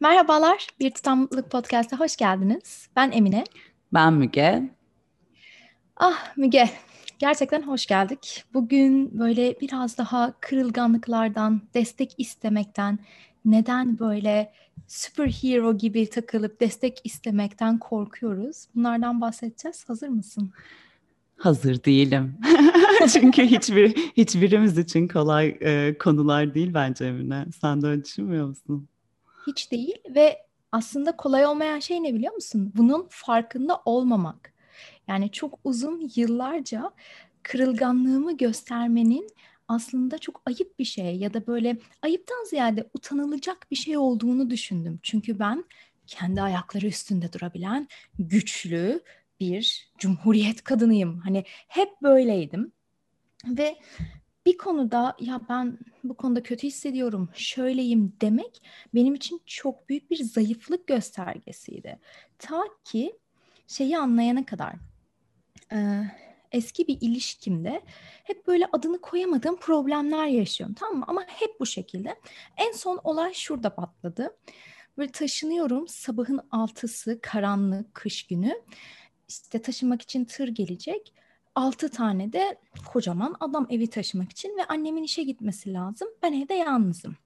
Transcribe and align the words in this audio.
Merhabalar, 0.00 0.66
Bir 0.80 0.90
Tutamlılık 0.90 1.50
Podcast'a 1.50 2.00
hoş 2.00 2.16
geldiniz. 2.16 2.88
Ben 2.96 3.12
Emine. 3.12 3.44
Ben 3.94 4.12
Müge. 4.12 4.70
Ah 5.96 6.36
Müge, 6.36 6.70
gerçekten 7.18 7.62
hoş 7.62 7.86
geldik. 7.86 8.44
Bugün 8.54 9.18
böyle 9.18 9.60
biraz 9.60 9.98
daha 9.98 10.34
kırılganlıklardan, 10.40 11.62
destek 11.74 12.14
istemekten, 12.18 12.98
neden 13.44 13.98
böyle 13.98 14.52
superhero 14.86 15.78
gibi 15.78 16.10
takılıp 16.10 16.60
destek 16.60 17.00
istemekten 17.04 17.78
korkuyoruz? 17.78 18.66
Bunlardan 18.74 19.20
bahsedeceğiz. 19.20 19.88
Hazır 19.88 20.08
mısın? 20.08 20.52
Hazır 21.36 21.84
değilim. 21.84 22.38
Çünkü 23.12 23.42
hiçbir 23.42 23.96
hiçbirimiz 23.96 24.78
için 24.78 25.08
kolay 25.08 25.56
e, 25.60 25.98
konular 25.98 26.54
değil 26.54 26.74
bence 26.74 27.04
Emine. 27.04 27.46
Sen 27.60 27.82
de 27.82 27.86
öyle 27.86 28.04
düşünmüyor 28.04 28.46
musun? 28.46 28.88
Hiç 29.46 29.72
değil 29.72 29.96
ve 30.14 30.46
aslında 30.72 31.16
kolay 31.16 31.46
olmayan 31.46 31.78
şey 31.78 32.02
ne 32.02 32.14
biliyor 32.14 32.34
musun? 32.34 32.72
Bunun 32.76 33.06
farkında 33.10 33.82
olmamak. 33.84 34.52
Yani 35.08 35.32
çok 35.32 35.58
uzun 35.64 36.10
yıllarca 36.16 36.90
kırılganlığımı 37.42 38.36
göstermenin 38.36 39.28
aslında 39.68 40.18
çok 40.18 40.42
ayıp 40.46 40.78
bir 40.78 40.84
şey 40.84 41.16
ya 41.16 41.34
da 41.34 41.46
böyle 41.46 41.78
ayıptan 42.02 42.44
ziyade 42.44 42.90
utanılacak 42.94 43.66
bir 43.70 43.76
şey 43.76 43.96
olduğunu 43.96 44.50
düşündüm. 44.50 45.00
Çünkü 45.02 45.38
ben 45.38 45.64
kendi 46.06 46.42
ayakları 46.42 46.86
üstünde 46.86 47.32
durabilen 47.32 47.88
güçlü 48.18 49.02
bir 49.40 49.90
cumhuriyet 49.98 50.64
kadınıyım. 50.64 51.18
Hani 51.18 51.44
hep 51.68 51.88
böyleydim. 52.02 52.72
Ve 53.46 53.76
bir 54.46 54.58
konuda 54.58 55.16
ya 55.20 55.40
ben 55.48 55.78
bu 56.04 56.16
konuda 56.16 56.42
kötü 56.42 56.66
hissediyorum, 56.66 57.28
şöyleyim 57.34 58.12
demek 58.20 58.62
benim 58.94 59.14
için 59.14 59.40
çok 59.46 59.88
büyük 59.88 60.10
bir 60.10 60.16
zayıflık 60.16 60.86
göstergesiydi. 60.86 61.98
Ta 62.38 62.62
ki 62.84 63.18
şeyi 63.66 63.98
anlayana 63.98 64.46
kadar. 64.46 64.74
Ee, 65.72 66.02
eski 66.52 66.88
bir 66.88 66.98
ilişkimde 67.00 67.82
hep 68.24 68.46
böyle 68.46 68.66
adını 68.72 69.00
koyamadığım 69.00 69.56
problemler 69.56 70.26
yaşıyorum 70.26 70.74
tamam 70.78 70.98
mı? 70.98 71.04
Ama 71.08 71.24
hep 71.26 71.60
bu 71.60 71.66
şekilde. 71.66 72.16
En 72.56 72.72
son 72.72 73.00
olay 73.04 73.34
şurada 73.34 73.74
patladı. 73.74 74.36
Böyle 74.98 75.12
taşınıyorum 75.12 75.88
sabahın 75.88 76.40
altısı 76.50 77.18
karanlık 77.22 77.94
kış 77.94 78.26
günü. 78.26 78.62
İşte 79.28 79.62
taşınmak 79.62 80.02
için 80.02 80.24
tır 80.24 80.48
gelecek. 80.48 81.14
Altı 81.56 81.90
tane 81.90 82.32
de 82.32 82.58
kocaman 82.86 83.36
adam 83.40 83.66
evi 83.70 83.90
taşımak 83.90 84.30
için 84.30 84.56
ve 84.56 84.64
annemin 84.64 85.02
işe 85.02 85.22
gitmesi 85.22 85.72
lazım. 85.72 86.08
Ben 86.22 86.32
evde 86.32 86.54
yalnızım. 86.54 87.16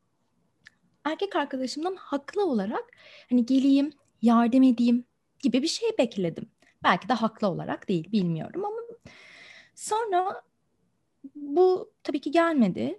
Erkek 1.04 1.36
arkadaşımdan 1.36 1.96
haklı 1.96 2.46
olarak 2.46 2.84
hani 3.30 3.46
geleyim, 3.46 3.92
yardım 4.22 4.62
edeyim 4.62 5.04
gibi 5.42 5.62
bir 5.62 5.68
şey 5.68 5.88
bekledim. 5.98 6.50
Belki 6.82 7.08
de 7.08 7.12
haklı 7.12 7.48
olarak 7.48 7.88
değil 7.88 8.12
bilmiyorum 8.12 8.64
ama 8.64 8.76
sonra 9.74 10.42
bu 11.34 11.92
tabii 12.02 12.20
ki 12.20 12.30
gelmedi. 12.30 12.98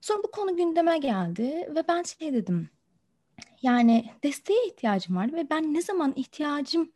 Sonra 0.00 0.22
bu 0.22 0.30
konu 0.30 0.56
gündeme 0.56 0.98
geldi 0.98 1.68
ve 1.76 1.84
ben 1.88 2.02
şey 2.02 2.32
dedim. 2.32 2.70
Yani 3.62 4.10
desteğe 4.22 4.66
ihtiyacım 4.66 5.16
var 5.16 5.32
ve 5.32 5.50
ben 5.50 5.74
ne 5.74 5.82
zaman 5.82 6.12
ihtiyacım 6.16 6.92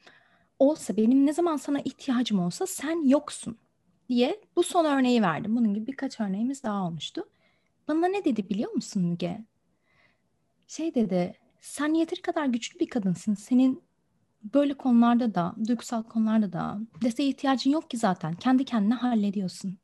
olsa, 0.59 0.97
benim 0.97 1.27
ne 1.27 1.33
zaman 1.33 1.57
sana 1.57 1.81
ihtiyacım 1.81 2.41
olsa 2.41 2.67
sen 2.67 3.09
yoksun 3.09 3.59
diye 4.09 4.41
bu 4.57 4.63
son 4.63 4.85
örneği 4.85 5.23
verdim. 5.23 5.57
Bunun 5.57 5.75
gibi 5.75 5.87
birkaç 5.87 6.21
örneğimiz 6.21 6.63
daha 6.63 6.87
olmuştu. 6.87 7.29
Bana 7.89 8.09
ne 8.09 8.25
dedi 8.25 8.49
biliyor 8.49 8.73
musun 8.73 9.03
Müge? 9.03 9.45
Şey 10.67 10.95
dedi, 10.95 11.35
sen 11.61 11.95
yeteri 11.95 12.23
kadar 12.23 12.47
güçlü 12.47 12.81
bir 12.81 12.89
kadınsın. 12.89 13.35
Senin 13.35 13.83
böyle 14.55 14.75
konularda 14.75 15.35
da, 15.35 15.55
duygusal 15.69 16.03
konularda 16.03 16.53
da 16.53 16.79
desteğe 17.03 17.29
ihtiyacın 17.29 17.71
yok 17.71 17.91
ki 17.91 17.97
zaten. 17.97 18.35
Kendi 18.35 18.65
kendine 18.65 18.95
hallediyorsun. 18.95 19.79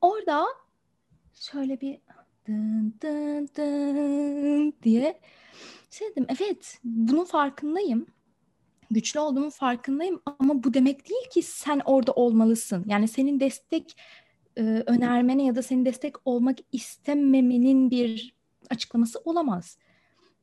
Orada 0.00 0.46
şöyle 1.34 1.80
bir 1.80 1.98
dın 2.46 2.94
dın 3.02 3.48
dın 3.56 4.72
diye 4.82 5.20
şey 5.90 6.10
dedim. 6.10 6.26
Evet, 6.28 6.80
bunun 6.84 7.24
farkındayım 7.24 8.06
güçlü 8.90 9.20
olduğumun 9.20 9.50
farkındayım 9.50 10.20
ama 10.38 10.64
bu 10.64 10.74
demek 10.74 11.08
değil 11.08 11.30
ki 11.30 11.42
sen 11.42 11.80
orada 11.84 12.12
olmalısın. 12.12 12.84
Yani 12.86 13.08
senin 13.08 13.40
destek 13.40 13.96
e, 14.56 14.62
önermene 14.86 15.44
ya 15.44 15.54
da 15.54 15.62
senin 15.62 15.84
destek 15.84 16.14
olmak 16.24 16.58
istememenin 16.72 17.90
bir 17.90 18.34
açıklaması 18.70 19.18
olamaz 19.24 19.78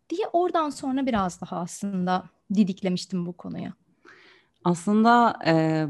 diye 0.09 0.27
oradan 0.33 0.69
sonra 0.69 1.05
biraz 1.05 1.41
daha 1.41 1.59
aslında 1.59 2.29
didiklemiştim 2.53 3.25
bu 3.25 3.33
konuyu. 3.33 3.69
Aslında 4.63 5.39
e, 5.45 5.85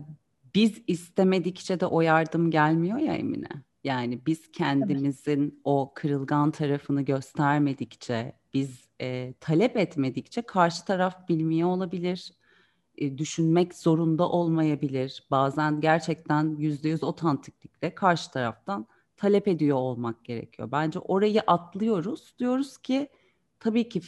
biz 0.56 0.81
istemedikçe 0.88 1.79
de 1.79 1.85
o 1.85 2.01
yardım 2.01 2.51
gelmiyor 2.51 2.97
ya 2.97 3.13
Emine. 3.13 3.50
Yani 3.84 4.25
biz 4.25 4.51
kendimizin 4.51 5.62
o 5.63 5.91
kırılgan 5.95 6.51
tarafını 6.51 7.01
göstermedikçe, 7.01 8.34
biz 8.53 8.88
e, 9.01 9.34
talep 9.39 9.78
etmedikçe 9.78 10.41
karşı 10.41 10.85
taraf 10.85 11.29
bilmiyor 11.29 11.69
olabilir, 11.69 12.31
düşünmek 13.18 13.75
zorunda 13.75 14.30
olmayabilir. 14.30 15.24
Bazen 15.31 15.81
gerçekten 15.81 16.56
yüzde 16.58 16.90
yüz 16.90 17.03
otantiklikle 17.03 17.96
karşı 17.96 18.31
taraftan 18.31 18.88
talep 19.18 19.47
ediyor 19.47 19.78
olmak 19.78 20.25
gerekiyor. 20.25 20.72
Bence 20.72 21.00
orayı 21.00 21.41
atlıyoruz. 21.47 22.34
Diyoruz 22.40 22.78
ki 22.78 23.09
tabii 23.59 23.90
ki 23.90 24.02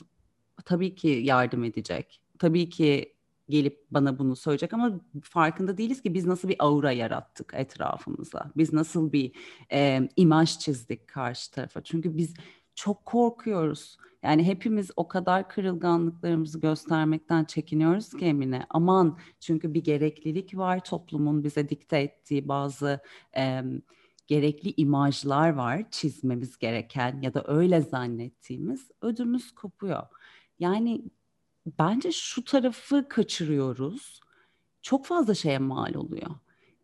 tabii 0.66 0.96
ki 0.96 1.08
yardım 1.08 1.64
edecek. 1.64 2.22
Tabii 2.40 2.70
ki 2.70 3.14
gelip 3.50 3.86
bana 3.92 4.20
bunu 4.20 4.36
söyleyecek 4.36 4.74
ama 4.74 5.00
farkında 5.24 5.78
değiliz 5.78 6.02
ki 6.02 6.14
biz 6.14 6.26
nasıl 6.26 6.48
bir 6.50 6.56
aura 6.60 6.92
yarattık 6.92 7.54
etrafımıza. 7.56 8.52
Biz 8.58 8.74
nasıl 8.74 9.12
bir 9.12 9.32
e, 9.72 10.10
imaj 10.16 10.60
çizdik 10.60 11.08
karşı 11.08 11.52
tarafa. 11.52 11.84
Çünkü 11.84 12.18
biz 12.18 12.34
çok 12.80 13.06
korkuyoruz. 13.06 13.98
Yani 14.24 14.44
hepimiz 14.44 14.92
o 14.96 15.08
kadar 15.08 15.50
kırılganlıklarımızı 15.50 16.60
göstermekten 16.60 17.46
çekiniyoruz 17.46 18.10
ki 18.10 18.26
Emine. 18.26 18.66
Aman 18.70 19.18
çünkü 19.40 19.74
bir 19.74 19.84
gereklilik 19.84 20.58
var 20.58 20.84
toplumun 20.84 21.44
bize 21.44 21.70
dikte 21.70 21.98
ettiği 21.98 22.48
bazı 22.48 23.00
e, 23.38 23.62
gerekli 24.28 24.74
imajlar 24.78 25.50
var 25.50 25.92
çizmemiz 25.92 26.58
gereken 26.58 27.22
ya 27.22 27.34
da 27.34 27.44
öyle 27.48 27.82
zannettiğimiz 27.82 28.92
ödümüz 29.02 29.52
kopuyor. 29.52 30.04
Yani 30.60 31.02
bence 31.80 32.12
şu 32.12 32.44
tarafı 32.44 33.08
kaçırıyoruz. 33.10 34.20
Çok 34.82 35.06
fazla 35.06 35.34
şeye 35.34 35.60
mal 35.60 35.94
oluyor. 35.94 36.32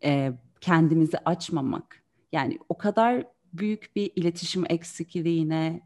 E, 0.04 0.32
kendimizi 0.60 1.18
açmamak. 1.18 2.02
Yani 2.32 2.58
o 2.68 2.78
kadar 2.78 3.35
büyük 3.58 3.96
bir 3.96 4.12
iletişim 4.16 4.64
eksikliğine, 4.68 5.80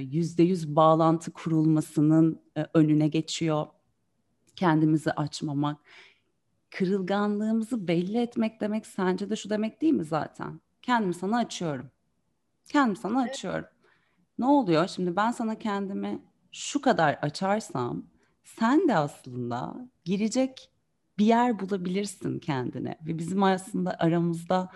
yüzde 0.00 0.42
yüz 0.42 0.76
bağlantı 0.76 1.32
kurulmasının 1.32 2.42
önüne 2.74 3.08
geçiyor. 3.08 3.66
Kendimizi 4.56 5.12
açmamak, 5.12 5.80
kırılganlığımızı 6.70 7.88
belli 7.88 8.18
etmek 8.18 8.60
demek 8.60 8.86
sence 8.86 9.30
de 9.30 9.36
şu 9.36 9.50
demek 9.50 9.82
değil 9.82 9.92
mi 9.92 10.04
zaten? 10.04 10.60
Kendimi 10.82 11.14
sana 11.14 11.38
açıyorum. 11.38 11.90
Kendimi 12.66 12.96
sana 12.96 13.20
açıyorum. 13.20 13.68
Ne 14.38 14.46
oluyor? 14.46 14.88
Şimdi 14.88 15.16
ben 15.16 15.30
sana 15.30 15.58
kendimi 15.58 16.22
şu 16.52 16.80
kadar 16.80 17.14
açarsam 17.14 18.06
sen 18.44 18.88
de 18.88 18.96
aslında 18.96 19.88
girecek 20.04 20.70
bir 21.18 21.26
yer 21.26 21.60
bulabilirsin 21.60 22.38
kendine 22.38 22.98
ve 23.06 23.18
bizim 23.18 23.42
aslında 23.42 23.96
aramızda 23.98 24.68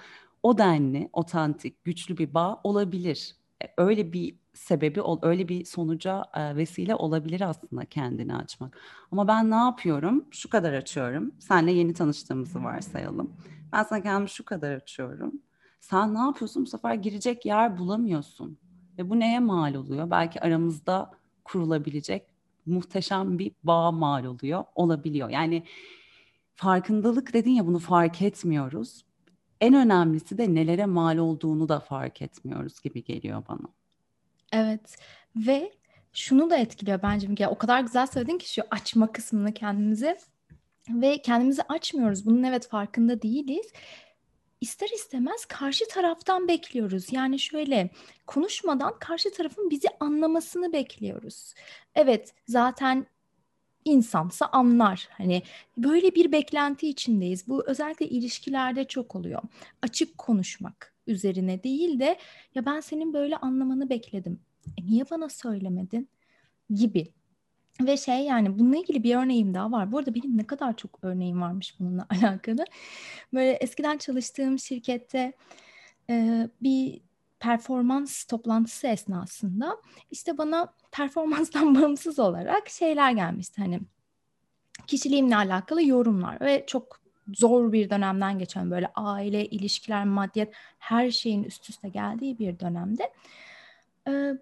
o 0.43 0.59
denli, 0.59 1.11
otantik, 1.13 1.85
güçlü 1.85 2.19
bir 2.19 2.35
bağ 2.35 2.61
olabilir. 2.65 3.37
E, 3.65 3.67
öyle 3.77 4.13
bir 4.13 4.37
sebebi, 4.55 5.03
öyle 5.23 5.49
bir 5.49 5.65
sonuca 5.65 6.25
e, 6.35 6.57
vesile 6.57 6.95
olabilir 6.95 7.41
aslında 7.41 7.85
kendini 7.85 8.37
açmak. 8.37 8.79
Ama 9.13 9.29
ben 9.29 9.51
ne 9.51 9.55
yapıyorum? 9.55 10.25
Şu 10.31 10.51
kadar 10.51 10.73
açıyorum. 10.73 11.35
Senle 11.39 11.73
yeni 11.73 11.95
tanıştığımızı 11.95 12.65
varsayalım. 12.65 13.37
Ben 13.73 13.83
sana 13.83 14.03
kendimi 14.03 14.29
şu 14.29 14.45
kadar 14.45 14.73
açıyorum. 14.73 15.33
Sen 15.81 16.15
ne 16.15 16.19
yapıyorsun? 16.19 16.63
Bu 16.63 16.67
sefer 16.67 16.95
girecek 16.95 17.47
yer 17.47 17.79
bulamıyorsun. 17.79 18.59
Ve 18.99 19.11
bu 19.11 19.21
neye 19.21 19.41
mal 19.41 19.75
oluyor? 19.75 20.11
Belki 20.11 20.41
aramızda 20.41 21.11
kurulabilecek 21.45 22.27
muhteşem 22.67 23.39
bir 23.39 23.53
bağ 23.65 23.93
mal 23.93 24.25
oluyor, 24.25 24.65
olabiliyor. 24.75 25.29
Yani 25.31 25.65
farkındalık 26.55 27.33
dedin 27.33 27.51
ya 27.51 27.67
bunu 27.67 27.79
fark 27.79 28.23
etmiyoruz 28.23 29.05
en 29.61 29.75
önemlisi 29.75 30.39
de 30.39 30.55
nelere 30.55 30.87
mal 30.87 31.17
olduğunu 31.17 31.69
da 31.69 31.81
fark 31.81 32.23
etmiyoruz 32.23 32.81
gibi 32.81 33.05
geliyor 33.05 33.43
bana. 33.49 33.69
Evet 34.53 34.97
ve 35.37 35.73
şunu 36.13 36.51
da 36.51 36.57
etkiliyor 36.57 37.03
bence 37.03 37.29
Müge. 37.29 37.49
O 37.49 37.59
kadar 37.59 37.81
güzel 37.81 38.07
söyledin 38.07 38.39
ki 38.39 38.53
şu 38.53 38.63
açma 38.71 39.13
kısmını 39.13 39.55
kendimizi 39.55 40.17
ve 40.89 41.23
kendimizi 41.23 41.63
açmıyoruz. 41.63 42.27
Bunun 42.27 42.43
evet 42.43 42.69
farkında 42.69 43.23
değiliz. 43.23 43.73
ister 44.61 44.89
istemez 44.95 45.45
karşı 45.45 45.89
taraftan 45.89 46.49
bekliyoruz. 46.49 47.13
Yani 47.13 47.39
şöyle 47.39 47.91
konuşmadan 48.27 48.99
karşı 48.99 49.33
tarafın 49.33 49.71
bizi 49.71 49.89
anlamasını 50.01 50.73
bekliyoruz. 50.73 51.55
Evet 51.95 52.35
zaten 52.47 53.07
insansa 53.85 54.47
anlar. 54.47 55.09
Hani 55.11 55.43
böyle 55.77 56.15
bir 56.15 56.33
beklenti 56.33 56.89
içindeyiz. 56.89 57.49
Bu 57.49 57.65
özellikle 57.67 58.09
ilişkilerde 58.09 58.85
çok 58.85 59.17
oluyor. 59.17 59.43
Açık 59.83 60.19
konuşmak 60.19 60.95
üzerine 61.07 61.63
değil 61.63 62.01
de 62.01 62.19
ya 62.55 62.67
ben 62.67 62.81
senin 62.81 63.13
böyle 63.13 63.37
anlamanı 63.37 63.91
bekledim. 63.91 64.41
E 64.79 64.87
niye 64.87 65.05
bana 65.11 65.29
söylemedin? 65.29 66.09
gibi. 66.75 67.13
Ve 67.81 67.97
şey 67.97 68.25
yani 68.25 68.59
bununla 68.59 68.77
ilgili 68.77 69.03
bir 69.03 69.17
örneğim 69.17 69.55
daha 69.55 69.73
var. 69.73 69.93
Bu 69.93 69.99
arada 69.99 70.15
benim 70.15 70.39
ne 70.39 70.47
kadar 70.47 70.77
çok 70.77 70.99
örneğim 71.03 71.41
varmış 71.41 71.81
bununla 71.81 72.07
alakalı. 72.23 72.65
Böyle 73.35 73.53
eskiden 73.53 73.99
çalıştığım 73.99 74.59
şirkette 74.59 75.33
e, 76.11 76.49
bir 76.63 77.01
performans 77.41 78.25
toplantısı 78.25 78.87
esnasında 78.87 79.77
işte 80.11 80.39
bana 80.39 80.75
performanstan 80.93 81.75
bağımsız 81.83 82.19
olarak 82.19 82.69
şeyler 82.69 83.13
gelmişti. 83.13 83.63
Hani 83.63 83.81
kişiliğimle 84.87 85.37
alakalı 85.37 85.83
yorumlar 85.83 86.41
ve 86.41 86.65
çok 86.67 87.01
zor 87.35 87.73
bir 87.73 87.91
dönemden 87.91 88.39
geçen 88.39 88.71
böyle 88.71 88.91
aile, 88.95 89.47
ilişkiler, 89.47 90.05
maddiyet 90.05 90.55
her 90.79 91.11
şeyin 91.11 91.45
üst 91.45 91.71
üste 91.71 91.89
geldiği 91.89 92.39
bir 92.39 92.61
dönemde 92.61 93.13
e, 94.09 94.35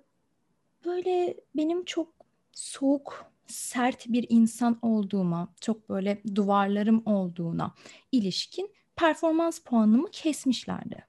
böyle 0.85 1.37
benim 1.57 1.85
çok 1.85 2.09
soğuk, 2.53 3.27
sert 3.47 4.07
bir 4.09 4.27
insan 4.29 4.79
olduğuma, 4.83 5.49
çok 5.61 5.89
böyle 5.89 6.23
duvarlarım 6.35 7.03
olduğuna 7.07 7.75
ilişkin 8.13 8.71
performans 8.97 9.59
puanımı 9.59 10.11
kesmişlerdi. 10.11 11.08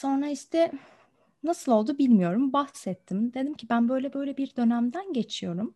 Sonra 0.00 0.28
işte 0.28 0.72
nasıl 1.42 1.72
oldu 1.72 1.98
bilmiyorum 1.98 2.52
bahsettim. 2.52 3.34
Dedim 3.34 3.54
ki 3.54 3.66
ben 3.70 3.88
böyle 3.88 4.12
böyle 4.14 4.36
bir 4.36 4.56
dönemden 4.56 5.12
geçiyorum. 5.12 5.74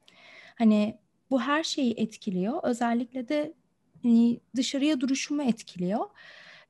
Hani 0.54 0.98
bu 1.30 1.40
her 1.40 1.62
şeyi 1.62 1.94
etkiliyor. 1.96 2.60
Özellikle 2.62 3.28
de 3.28 3.54
hani 4.02 4.40
dışarıya 4.56 5.00
duruşumu 5.00 5.42
etkiliyor. 5.42 6.06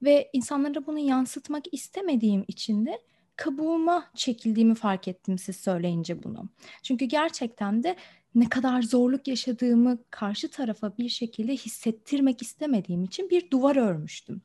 Ve 0.03 0.31
insanlara 0.33 0.87
bunu 0.87 0.99
yansıtmak 0.99 1.65
istemediğim 1.73 2.45
için 2.49 2.87
de 2.87 3.01
kabuğuma 3.37 4.11
çekildiğimi 4.15 4.75
fark 4.75 5.09
ettim 5.09 5.39
siz 5.39 5.57
söyleyince 5.57 6.23
bunu. 6.23 6.49
Çünkü 6.83 7.05
gerçekten 7.05 7.83
de 7.83 7.97
ne 8.35 8.49
kadar 8.49 8.83
zorluk 8.83 9.29
yaşadığımı 9.29 9.99
karşı 10.11 10.51
tarafa 10.51 10.99
bir 10.99 11.09
şekilde 11.09 11.53
hissettirmek 11.53 12.43
istemediğim 12.43 13.05
için 13.05 13.31
bir 13.31 13.51
duvar 13.51 13.77
örmüştüm. 13.77 14.43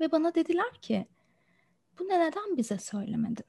Ve 0.00 0.12
bana 0.12 0.34
dediler 0.34 0.72
ki 0.82 1.06
bu 1.98 2.08
ne 2.08 2.20
neden 2.20 2.56
bize 2.56 2.78
söylemedin? 2.78 3.44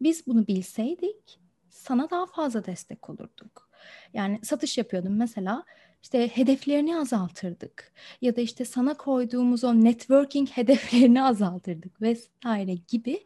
Biz 0.00 0.26
bunu 0.26 0.46
bilseydik 0.46 1.40
sana 1.70 2.10
daha 2.10 2.26
fazla 2.26 2.66
destek 2.66 3.10
olurduk. 3.10 3.68
Yani 4.14 4.40
satış 4.42 4.78
yapıyordum 4.78 5.16
mesela 5.16 5.64
işte 6.02 6.28
hedeflerini 6.28 6.96
azaltırdık 6.96 7.92
ya 8.20 8.36
da 8.36 8.40
işte 8.40 8.64
sana 8.64 8.94
koyduğumuz 8.94 9.64
o 9.64 9.74
networking 9.74 10.48
hedeflerini 10.48 11.22
azaltırdık 11.22 12.02
vesaire 12.02 12.74
gibi 12.88 13.24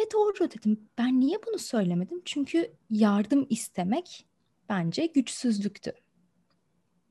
ve 0.00 0.04
doğru 0.12 0.50
dedim. 0.50 0.88
Ben 0.98 1.20
niye 1.20 1.38
bunu 1.46 1.58
söylemedim? 1.58 2.22
Çünkü 2.24 2.72
yardım 2.90 3.46
istemek 3.50 4.26
bence 4.68 5.06
güçsüzlüktü. 5.06 5.92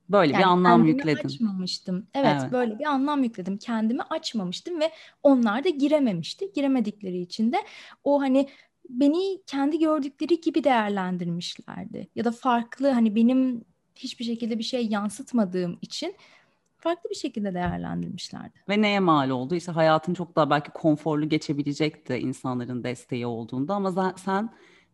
Böyle 0.09 0.33
yani 0.33 0.41
bir 0.41 0.47
anlam 0.47 0.85
yükledim. 0.85 1.25
açmamıştım. 1.25 2.07
Evet, 2.13 2.37
evet, 2.41 2.51
böyle 2.51 2.79
bir 2.79 2.85
anlam 2.85 3.23
yükledim. 3.23 3.57
Kendimi 3.57 4.01
açmamıştım 4.01 4.79
ve 4.79 4.91
onlar 5.23 5.63
da 5.63 5.69
girememişti. 5.69 6.51
Giremedikleri 6.55 7.19
için 7.19 7.51
de 7.51 7.57
o 8.03 8.21
hani 8.21 8.49
beni 8.89 9.41
kendi 9.45 9.79
gördükleri 9.79 10.41
gibi 10.41 10.63
değerlendirmişlerdi. 10.63 12.07
Ya 12.15 12.25
da 12.25 12.31
farklı 12.31 12.89
hani 12.89 13.15
benim 13.15 13.65
hiçbir 13.95 14.25
şekilde 14.25 14.57
bir 14.57 14.63
şey 14.63 14.87
yansıtmadığım 14.87 15.77
için 15.81 16.15
farklı 16.77 17.09
bir 17.09 17.15
şekilde 17.15 17.53
değerlendirmişlerdi. 17.53 18.53
Ve 18.69 18.81
neye 18.81 18.99
mal 18.99 19.29
oldu? 19.29 19.55
İşte 19.55 19.71
hayatın 19.71 20.13
çok 20.13 20.35
daha 20.35 20.49
belki 20.49 20.71
konforlu 20.71 21.29
geçebilecekti 21.29 22.15
insanların 22.15 22.83
desteği 22.83 23.25
olduğunda 23.25 23.75
ama 23.75 24.13
sen 24.17 24.49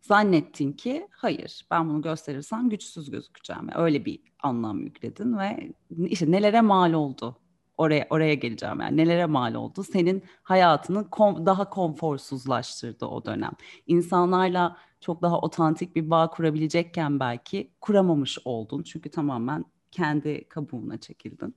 zannettin 0.07 0.71
ki 0.73 1.07
hayır 1.11 1.65
ben 1.71 1.89
bunu 1.89 2.01
gösterirsem 2.01 2.69
güçsüz 2.69 3.11
gözükeceğim. 3.11 3.69
Öyle 3.75 4.05
bir 4.05 4.19
anlam 4.43 4.79
yükledin 4.79 5.37
ve 5.37 5.71
işte 5.97 6.31
nelere 6.31 6.61
mal 6.61 6.93
oldu? 6.93 7.37
Oraya 7.77 8.07
oraya 8.09 8.33
geleceğim 8.33 8.79
yani 8.79 8.97
nelere 8.97 9.25
mal 9.25 9.53
oldu? 9.53 9.83
Senin 9.83 10.23
hayatını 10.43 10.99
kom- 10.99 11.45
daha 11.45 11.69
konforsuzlaştırdı 11.69 13.05
o 13.05 13.25
dönem. 13.25 13.51
İnsanlarla 13.87 14.77
çok 15.01 15.21
daha 15.21 15.39
otantik 15.39 15.95
bir 15.95 16.09
bağ 16.09 16.29
kurabilecekken 16.29 17.19
belki 17.19 17.71
kuramamış 17.81 18.37
oldun. 18.45 18.83
Çünkü 18.83 19.11
tamamen 19.11 19.65
kendi 19.91 20.49
kabuğuna 20.49 20.97
çekildin. 20.97 21.55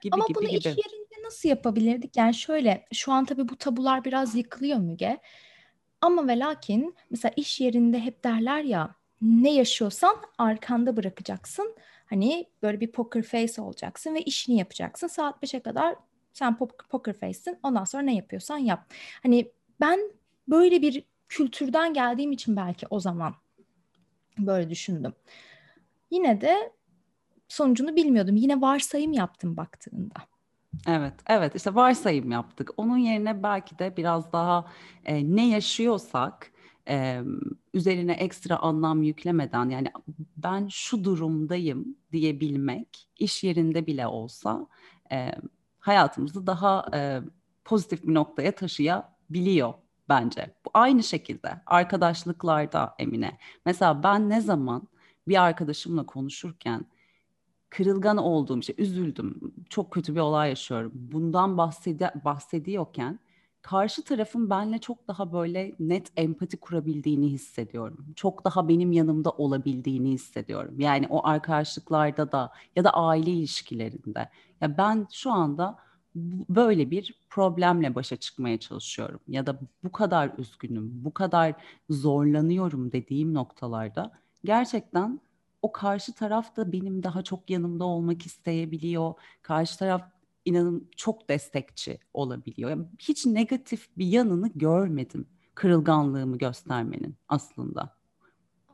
Gibi, 0.00 0.14
Ama 0.14 0.24
gibi, 0.28 0.34
bunu 0.34 0.48
gibi. 0.48 0.58
iş 0.58 0.66
yerinde 0.66 1.24
nasıl 1.24 1.48
yapabilirdik? 1.48 2.16
Yani 2.16 2.34
şöyle 2.34 2.86
şu 2.92 3.12
an 3.12 3.24
tabii 3.24 3.48
bu 3.48 3.56
tabular 3.56 4.04
biraz 4.04 4.34
yıkılıyor 4.34 4.78
Müge. 4.78 5.20
Ama 6.06 6.28
ve 6.28 6.38
lakin 6.38 6.94
mesela 7.10 7.32
iş 7.36 7.60
yerinde 7.60 8.00
hep 8.00 8.24
derler 8.24 8.62
ya 8.62 8.94
ne 9.22 9.54
yaşıyorsan 9.54 10.16
arkanda 10.38 10.96
bırakacaksın. 10.96 11.76
Hani 12.06 12.46
böyle 12.62 12.80
bir 12.80 12.92
poker 12.92 13.22
face 13.22 13.62
olacaksın 13.62 14.14
ve 14.14 14.22
işini 14.22 14.58
yapacaksın. 14.58 15.06
Saat 15.06 15.42
5'e 15.42 15.60
kadar 15.60 15.96
sen 16.32 16.56
poker 16.90 17.12
face'sin. 17.12 17.58
Ondan 17.62 17.84
sonra 17.84 18.02
ne 18.02 18.14
yapıyorsan 18.14 18.58
yap. 18.58 18.92
Hani 19.22 19.52
ben 19.80 20.00
böyle 20.48 20.82
bir 20.82 21.04
kültürden 21.28 21.94
geldiğim 21.94 22.32
için 22.32 22.56
belki 22.56 22.86
o 22.90 23.00
zaman 23.00 23.34
böyle 24.38 24.70
düşündüm. 24.70 25.14
Yine 26.10 26.40
de 26.40 26.72
sonucunu 27.48 27.96
bilmiyordum. 27.96 28.36
Yine 28.36 28.60
varsayım 28.60 29.12
yaptım 29.12 29.56
baktığında. 29.56 30.14
Evet, 30.88 31.14
evet 31.26 31.54
işte 31.54 31.74
varsayım 31.74 32.30
yaptık. 32.30 32.70
Onun 32.76 32.96
yerine 32.96 33.42
belki 33.42 33.78
de 33.78 33.96
biraz 33.96 34.32
daha 34.32 34.66
e, 35.04 35.36
ne 35.36 35.48
yaşıyorsak 35.48 36.50
e, 36.88 37.20
üzerine 37.74 38.12
ekstra 38.12 38.56
anlam 38.56 39.02
yüklemeden 39.02 39.68
yani 39.68 39.92
ben 40.36 40.68
şu 40.68 41.04
durumdayım 41.04 41.96
diyebilmek 42.12 43.08
iş 43.18 43.44
yerinde 43.44 43.86
bile 43.86 44.06
olsa 44.06 44.66
e, 45.12 45.32
hayatımızı 45.78 46.46
daha 46.46 46.86
e, 46.94 47.20
pozitif 47.64 48.06
bir 48.06 48.14
noktaya 48.14 48.54
taşıyabiliyor 48.54 49.74
bence. 50.08 50.54
Bu 50.64 50.70
aynı 50.74 51.02
şekilde 51.02 51.60
arkadaşlıklarda 51.66 52.94
Emine. 52.98 53.38
Mesela 53.64 54.02
ben 54.02 54.28
ne 54.30 54.40
zaman 54.40 54.88
bir 55.28 55.42
arkadaşımla 55.42 56.06
konuşurken 56.06 56.86
kırılgan 57.70 58.16
olduğum 58.16 58.58
işte 58.58 58.74
üzüldüm. 58.78 59.54
Çok 59.68 59.90
kötü 59.90 60.14
bir 60.14 60.20
olay 60.20 60.48
yaşıyorum. 60.48 60.92
Bundan 60.94 61.58
bahsedi 61.58 62.10
bahsediyorken 62.24 63.18
karşı 63.62 64.04
tarafın 64.04 64.50
benle 64.50 64.78
çok 64.78 65.08
daha 65.08 65.32
böyle 65.32 65.74
net 65.80 66.12
empati 66.16 66.56
kurabildiğini 66.56 67.28
hissediyorum. 67.28 68.06
Çok 68.16 68.44
daha 68.44 68.68
benim 68.68 68.92
yanımda 68.92 69.30
olabildiğini 69.30 70.10
hissediyorum. 70.10 70.80
Yani 70.80 71.06
o 71.10 71.26
arkadaşlıklarda 71.26 72.32
da 72.32 72.52
ya 72.76 72.84
da 72.84 72.90
aile 72.90 73.30
ilişkilerinde. 73.30 74.28
Ya 74.60 74.78
ben 74.78 75.06
şu 75.12 75.32
anda 75.32 75.78
böyle 76.48 76.90
bir 76.90 77.14
problemle 77.30 77.94
başa 77.94 78.16
çıkmaya 78.16 78.58
çalışıyorum 78.58 79.20
ya 79.28 79.46
da 79.46 79.58
bu 79.84 79.92
kadar 79.92 80.30
üzgünüm, 80.38 81.04
bu 81.04 81.14
kadar 81.14 81.54
zorlanıyorum 81.90 82.92
dediğim 82.92 83.34
noktalarda 83.34 84.12
gerçekten 84.44 85.20
o 85.62 85.72
karşı 85.72 86.12
taraf 86.12 86.56
da 86.56 86.72
benim 86.72 87.02
daha 87.02 87.22
çok 87.22 87.50
yanımda 87.50 87.84
olmak 87.84 88.26
isteyebiliyor. 88.26 89.14
Karşı 89.42 89.78
taraf 89.78 90.02
inanın 90.44 90.90
çok 90.96 91.28
destekçi 91.28 91.98
olabiliyor. 92.14 92.70
Yani 92.70 92.86
hiç 92.98 93.26
negatif 93.26 93.88
bir 93.98 94.06
yanını 94.06 94.48
görmedim 94.54 95.26
kırılganlığımı 95.54 96.38
göstermenin 96.38 97.16
aslında. 97.28 97.96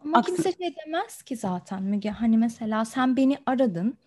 Ama 0.04 0.18
Aksi... 0.18 0.34
kimse 0.34 0.52
şey 0.52 0.74
demez 0.86 1.22
ki 1.22 1.36
zaten 1.36 1.82
Müge. 1.82 2.10
Hani 2.10 2.38
mesela 2.38 2.84
sen 2.84 3.16
beni 3.16 3.38
aradın 3.46 3.98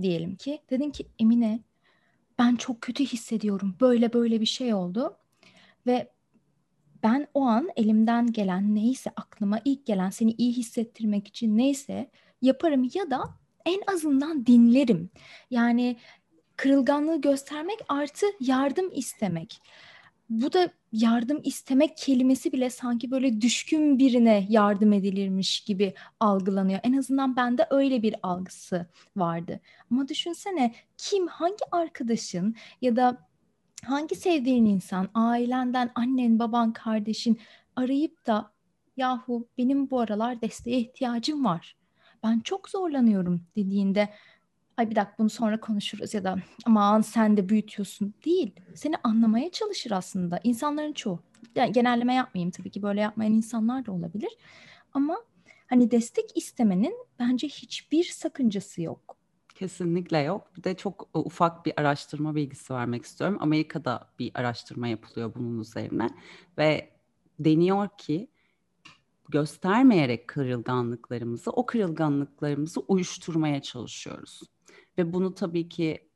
diyelim 0.00 0.36
ki. 0.36 0.62
Dedin 0.70 0.90
ki 0.90 1.06
Emine 1.18 1.60
ben 2.38 2.56
çok 2.56 2.80
kötü 2.80 3.04
hissediyorum. 3.04 3.76
Böyle 3.80 4.12
böyle 4.12 4.40
bir 4.40 4.46
şey 4.46 4.74
oldu. 4.74 5.16
Ve 5.86 6.12
ben 7.04 7.26
o 7.34 7.42
an 7.42 7.68
elimden 7.76 8.32
gelen 8.32 8.74
neyse 8.74 9.10
aklıma 9.16 9.60
ilk 9.64 9.86
gelen 9.86 10.10
seni 10.10 10.32
iyi 10.32 10.52
hissettirmek 10.52 11.28
için 11.28 11.58
neyse 11.58 12.10
yaparım 12.42 12.90
ya 12.94 13.10
da 13.10 13.24
en 13.64 13.80
azından 13.94 14.46
dinlerim. 14.46 15.10
Yani 15.50 15.96
kırılganlığı 16.56 17.20
göstermek 17.20 17.78
artı 17.88 18.26
yardım 18.40 18.90
istemek. 18.92 19.60
Bu 20.30 20.52
da 20.52 20.70
yardım 20.92 21.40
istemek 21.44 21.96
kelimesi 21.96 22.52
bile 22.52 22.70
sanki 22.70 23.10
böyle 23.10 23.40
düşkün 23.40 23.98
birine 23.98 24.46
yardım 24.48 24.92
edilirmiş 24.92 25.60
gibi 25.60 25.94
algılanıyor. 26.20 26.80
En 26.82 26.92
azından 26.92 27.36
bende 27.36 27.66
öyle 27.70 28.02
bir 28.02 28.14
algısı 28.22 28.86
vardı. 29.16 29.60
Ama 29.90 30.08
düşünsene 30.08 30.74
kim 30.96 31.26
hangi 31.26 31.64
arkadaşın 31.72 32.54
ya 32.82 32.96
da 32.96 33.26
hangi 33.84 34.14
sevdiğin 34.14 34.66
insan 34.66 35.08
ailenden 35.14 35.90
annen 35.94 36.38
baban 36.38 36.72
kardeşin 36.72 37.38
arayıp 37.76 38.26
da 38.26 38.52
yahu 38.96 39.48
benim 39.58 39.90
bu 39.90 40.00
aralar 40.00 40.40
desteğe 40.40 40.78
ihtiyacım 40.78 41.44
var. 41.44 41.76
Ben 42.22 42.40
çok 42.40 42.68
zorlanıyorum 42.68 43.42
dediğinde 43.56 44.08
ay 44.76 44.90
bir 44.90 44.96
dakika 44.96 45.14
bunu 45.18 45.30
sonra 45.30 45.60
konuşuruz 45.60 46.14
ya 46.14 46.24
da 46.24 46.36
aman 46.64 47.00
sen 47.00 47.36
de 47.36 47.48
büyütüyorsun 47.48 48.14
değil. 48.24 48.52
Seni 48.74 48.94
anlamaya 49.02 49.50
çalışır 49.50 49.90
aslında. 49.90 50.40
İnsanların 50.44 50.92
çoğu. 50.92 51.18
Yani 51.54 51.72
genelleme 51.72 52.14
yapmayayım 52.14 52.50
tabii 52.50 52.70
ki 52.70 52.82
böyle 52.82 53.00
yapmayan 53.00 53.32
insanlar 53.32 53.86
da 53.86 53.92
olabilir. 53.92 54.30
Ama 54.92 55.16
hani 55.66 55.90
destek 55.90 56.36
istemenin 56.36 56.94
bence 57.18 57.48
hiçbir 57.48 58.04
sakıncası 58.04 58.82
yok. 58.82 59.13
Kesinlikle 59.54 60.18
yok. 60.18 60.56
Bir 60.56 60.64
de 60.64 60.76
çok 60.76 61.08
ufak 61.14 61.66
bir 61.66 61.72
araştırma 61.80 62.34
bilgisi 62.34 62.74
vermek 62.74 63.04
istiyorum. 63.04 63.36
Amerika'da 63.40 64.08
bir 64.18 64.30
araştırma 64.34 64.88
yapılıyor 64.88 65.34
bunun 65.34 65.60
üzerine 65.60 66.10
ve 66.58 66.90
deniyor 67.38 67.88
ki 67.98 68.28
göstermeyerek 69.28 70.28
kırılganlıklarımızı, 70.28 71.50
o 71.50 71.66
kırılganlıklarımızı 71.66 72.80
uyuşturmaya 72.80 73.62
çalışıyoruz. 73.62 74.40
Ve 74.98 75.12
bunu 75.12 75.34
tabii 75.34 75.68
ki 75.68 76.08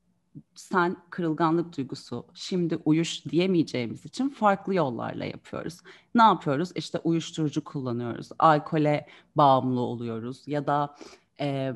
sen 0.55 0.97
kırılganlık 1.11 1.77
duygusu 1.77 2.27
şimdi 2.35 2.77
uyuş 2.85 3.25
diyemeyeceğimiz 3.25 4.05
için 4.07 4.29
farklı 4.29 4.75
yollarla 4.75 5.25
yapıyoruz. 5.25 5.81
Ne 6.15 6.23
yapıyoruz? 6.23 6.71
İşte 6.75 6.99
uyuşturucu 6.99 7.65
kullanıyoruz, 7.65 8.29
alkole 8.39 9.07
bağımlı 9.37 9.81
oluyoruz 9.81 10.43
ya 10.47 10.67
da 10.67 10.97
e, 11.41 11.73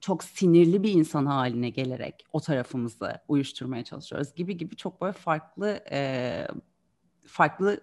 çok 0.00 0.24
sinirli 0.24 0.82
bir 0.82 0.92
insan 0.92 1.26
haline 1.26 1.70
gelerek 1.70 2.24
o 2.32 2.40
tarafımızı 2.40 3.20
uyuşturmaya 3.28 3.84
çalışıyoruz 3.84 4.34
gibi 4.34 4.56
gibi 4.56 4.76
çok 4.76 5.00
böyle 5.00 5.12
farklı 5.12 5.84
e, 5.90 6.46
farklı 7.26 7.80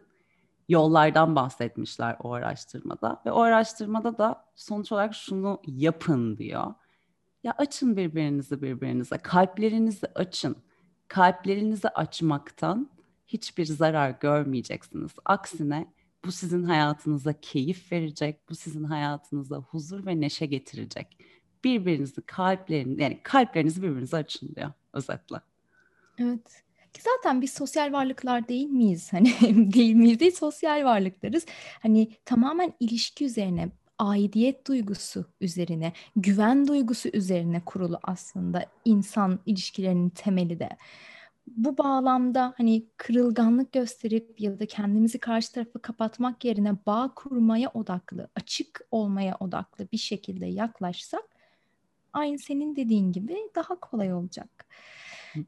yollardan 0.69 1.35
bahsetmişler 1.35 2.15
o 2.19 2.33
araştırmada 2.33 3.21
ve 3.25 3.31
o 3.31 3.41
araştırmada 3.41 4.17
da 4.17 4.45
sonuç 4.55 4.91
olarak 4.91 5.15
şunu 5.15 5.61
yapın 5.65 6.37
diyor 6.37 6.73
ya 7.47 7.53
açın 7.57 7.97
birbirinizi 7.97 8.61
birbirinize, 8.61 9.17
kalplerinizi 9.17 10.07
açın. 10.15 10.57
Kalplerinizi 11.07 11.89
açmaktan 11.89 12.89
hiçbir 13.27 13.65
zarar 13.65 14.09
görmeyeceksiniz. 14.09 15.11
Aksine 15.25 15.93
bu 16.25 16.31
sizin 16.31 16.63
hayatınıza 16.63 17.33
keyif 17.33 17.91
verecek, 17.91 18.49
bu 18.49 18.55
sizin 18.55 18.83
hayatınıza 18.83 19.57
huzur 19.57 20.05
ve 20.05 20.21
neşe 20.21 20.45
getirecek. 20.45 21.17
Birbirinizi 21.63 22.21
kalplerin 22.21 22.97
yani 22.97 23.19
kalplerinizi 23.23 23.81
birbirinize 23.81 24.17
açın 24.17 24.55
diyor 24.55 24.71
özetle. 24.93 25.37
Evet. 26.17 26.63
Ki 26.93 27.01
zaten 27.03 27.41
biz 27.41 27.53
sosyal 27.53 27.93
varlıklar 27.93 28.47
değil 28.47 28.69
miyiz? 28.69 29.13
Hani 29.13 29.73
değil 29.73 29.95
miyiz 29.95 30.19
değil 30.19 30.31
sosyal 30.31 30.85
varlıklarız. 30.85 31.45
Hani 31.81 32.11
tamamen 32.25 32.73
ilişki 32.79 33.25
üzerine 33.25 33.69
aidiyet 33.99 34.67
duygusu 34.67 35.25
üzerine, 35.41 35.93
güven 36.15 36.67
duygusu 36.67 37.09
üzerine 37.13 37.61
kurulu 37.65 37.99
aslında 38.03 38.65
insan 38.85 39.39
ilişkilerinin 39.45 40.09
temeli 40.09 40.59
de. 40.59 40.69
Bu 41.47 41.77
bağlamda 41.77 42.53
hani 42.57 42.85
kırılganlık 42.97 43.71
gösterip 43.71 44.41
ya 44.41 44.59
da 44.59 44.65
kendimizi 44.65 45.19
karşı 45.19 45.53
tarafa 45.53 45.79
kapatmak 45.79 46.45
yerine 46.45 46.75
bağ 46.85 47.11
kurmaya 47.15 47.69
odaklı, 47.73 48.29
açık 48.35 48.81
olmaya 48.91 49.37
odaklı 49.39 49.87
bir 49.91 49.97
şekilde 49.97 50.45
yaklaşsak 50.45 51.23
aynı 52.13 52.39
senin 52.39 52.75
dediğin 52.75 53.11
gibi 53.11 53.37
daha 53.55 53.79
kolay 53.79 54.13
olacak. 54.13 54.65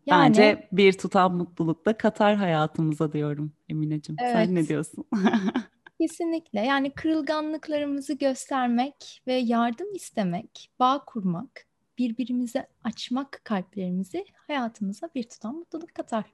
Yani, 0.05 0.29
Bence 0.29 0.67
bir 0.71 0.93
tutam 0.93 1.37
mutluluk 1.37 1.85
da 1.85 1.97
katar 1.97 2.35
hayatımıza 2.35 3.13
diyorum 3.13 3.51
Emineciğim. 3.69 4.17
Evet. 4.21 4.33
Sen 4.33 4.55
ne 4.55 4.67
diyorsun? 4.67 5.05
Kesinlikle. 6.01 6.59
Yani 6.59 6.91
kırılganlıklarımızı 6.91 8.13
göstermek 8.13 9.21
ve 9.27 9.33
yardım 9.33 9.95
istemek, 9.95 10.71
bağ 10.79 11.03
kurmak, 11.05 11.67
birbirimize 11.97 12.67
açmak 12.83 13.41
kalplerimizi 13.43 14.25
hayatımıza 14.47 15.09
bir 15.15 15.23
tutam 15.23 15.55
mutluluk 15.55 15.95
katar. 15.95 16.25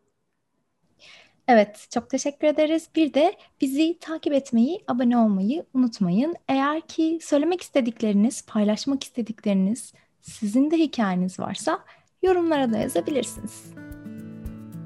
Evet, 1.48 1.88
çok 1.94 2.10
teşekkür 2.10 2.48
ederiz. 2.48 2.90
Bir 2.96 3.14
de 3.14 3.34
bizi 3.62 4.00
takip 4.00 4.34
etmeyi, 4.34 4.84
abone 4.88 5.18
olmayı 5.18 5.66
unutmayın. 5.74 6.36
Eğer 6.48 6.82
ki 6.82 7.20
söylemek 7.22 7.62
istedikleriniz, 7.62 8.46
paylaşmak 8.46 9.04
istedikleriniz, 9.04 9.94
sizin 10.26 10.72
de 10.72 10.78
hikayeniz 10.78 11.40
varsa 11.40 11.80
yorumlara 12.24 12.72
da 12.72 12.78
yazabilirsiniz. 12.78 13.64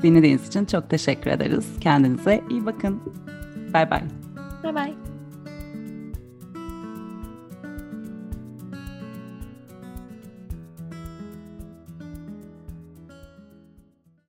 Dinlediğiniz 0.03 0.48
için 0.48 0.65
çok 0.65 0.89
teşekkür 0.89 1.31
ederiz. 1.31 1.67
Kendinize 1.81 2.43
iyi 2.50 2.65
bakın. 2.65 3.01
Bay 3.74 3.91
bay. 3.91 4.01
Bye 4.63 4.75
bye. 4.75 5.09